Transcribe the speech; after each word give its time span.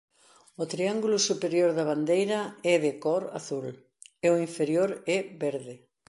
O 0.61 0.63
triángulo 0.73 1.17
superior 1.29 1.69
da 1.77 1.87
bandeira 1.91 2.39
é 2.73 2.75
de 2.85 2.91
cor 3.03 3.23
azul 3.39 3.67
e 4.25 4.27
o 4.35 4.39
inferior 4.47 4.89
é 5.15 5.17
verde. 5.43 5.75